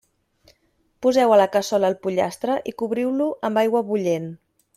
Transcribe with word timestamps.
Poseu 1.05 1.33
a 1.35 1.37
la 1.41 1.45
cassola 1.55 1.91
el 1.93 1.97
pollastre 2.07 2.57
i 2.73 2.75
cobriu-lo 2.83 3.29
amb 3.51 3.63
aigua 3.65 3.85
bullent. 3.93 4.29